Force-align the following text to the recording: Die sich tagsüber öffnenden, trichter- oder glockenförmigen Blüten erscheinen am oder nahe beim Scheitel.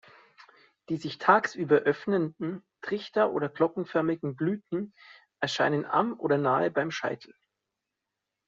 Die 0.89 0.97
sich 0.97 1.19
tagsüber 1.19 1.75
öffnenden, 1.75 2.63
trichter- 2.81 3.33
oder 3.33 3.49
glockenförmigen 3.49 4.35
Blüten 4.35 4.95
erscheinen 5.41 5.85
am 5.85 6.19
oder 6.19 6.39
nahe 6.39 6.71
beim 6.71 6.89
Scheitel. 6.89 7.35